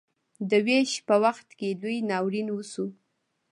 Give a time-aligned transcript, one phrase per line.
[0.49, 2.87] د ویش په وخت کې لوی ناورین وشو.